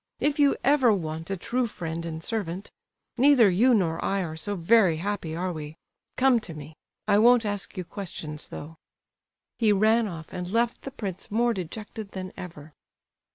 If 0.19 0.39
you 0.39 0.55
ever 0.63 0.91
want 0.91 1.29
a 1.29 1.37
true 1.37 1.67
friend 1.67 2.07
and 2.07 2.23
servant—neither 2.23 3.51
you 3.51 3.75
nor 3.75 4.03
I 4.03 4.21
are 4.23 4.35
so 4.35 4.55
very 4.55 4.97
happy, 4.97 5.35
are 5.35 5.53
we?—come 5.53 6.39
to 6.39 6.55
me. 6.55 6.75
I 7.07 7.19
won't 7.19 7.45
ask 7.45 7.77
you 7.77 7.83
questions, 7.83 8.47
though." 8.47 8.77
He 9.59 9.71
ran 9.71 10.07
off 10.07 10.33
and 10.33 10.49
left 10.49 10.81
the 10.81 10.89
prince 10.91 11.29
more 11.29 11.53
dejected 11.53 12.13
than 12.13 12.33
ever. 12.35 12.73